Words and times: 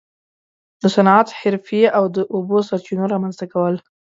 د 0.81 0.83
صنعت، 0.95 1.27
حرفې 1.39 1.81
او 1.97 2.03
د 2.15 2.17
اوبو 2.33 2.57
سرچینو 2.69 3.03
رامنځته 3.13 3.45
کول. 3.53 3.75